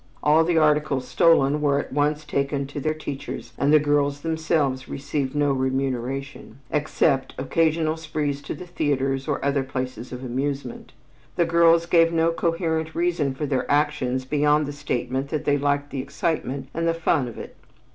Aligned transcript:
All 0.23 0.43
the 0.43 0.57
articles 0.57 1.07
stolen 1.07 1.61
were 1.61 1.77
at 1.79 1.93
once 1.93 2.25
taken 2.25 2.65
to 2.65 2.79
their 2.79 2.91
teachers 2.95 3.53
and 3.55 3.71
the 3.71 3.77
girls 3.77 4.21
themselves 4.21 4.89
received 4.89 5.35
no 5.35 5.51
remuneration, 5.51 6.57
except 6.71 7.35
occasional 7.37 7.95
sprees 7.97 8.41
to 8.41 8.55
the 8.55 8.65
theaters 8.65 9.27
or 9.27 9.45
other 9.45 9.61
places 9.61 10.11
of 10.11 10.23
amusement. 10.23 10.91
The 11.35 11.45
girls 11.45 11.85
gave 11.85 12.11
no 12.11 12.31
coherent 12.31 12.95
reason 12.95 13.35
for 13.35 13.45
their 13.45 13.69
actions 13.71 14.25
beyond 14.25 14.65
the 14.65 14.73
statement 14.73 15.29
that 15.29 15.45
they 15.45 15.59
liked 15.59 15.91
the 15.91 16.01
excitement 16.01 16.69
and 16.73 16.87
the 16.87 16.95
fun 16.95 17.27
of 17.27 17.37
it. 17.37 17.55